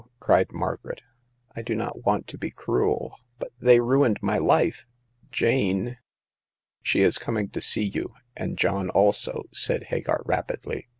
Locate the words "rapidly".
10.25-10.87